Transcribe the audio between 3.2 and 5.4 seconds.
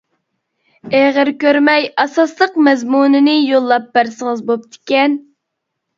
يوللاپ بەرسىڭىز بوپتىكەن.